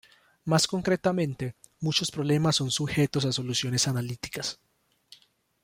[0.45, 4.59] Más concretamente, muchos problemas son sujetos a soluciones analíticas.